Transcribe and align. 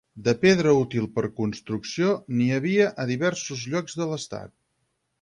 De 0.27 0.31
pedra 0.45 0.71
útil 0.77 1.05
per 1.17 1.25
construcció 1.41 2.15
n'hi 2.39 2.49
havia 2.57 2.91
a 3.05 3.09
diversos 3.15 3.71
llocs 3.75 4.01
de 4.03 4.13
l'estat. 4.15 4.59